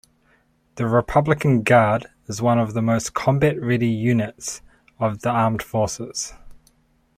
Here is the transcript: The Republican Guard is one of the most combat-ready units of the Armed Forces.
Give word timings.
The 0.77 0.87
Republican 0.87 1.61
Guard 1.61 2.07
is 2.25 2.41
one 2.41 2.57
of 2.57 2.73
the 2.73 2.81
most 2.81 3.13
combat-ready 3.13 3.85
units 3.87 4.63
of 4.99 5.21
the 5.21 5.29
Armed 5.29 5.61
Forces. 5.61 6.33